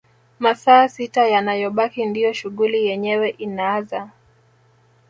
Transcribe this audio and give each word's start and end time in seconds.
Masaa 0.43 0.83
sita 0.95 1.21
yanayobaki 1.33 2.01
ndio 2.05 2.29
shughuli 2.37 2.79
yenyewe 2.87 3.29
inaaza 3.45 4.01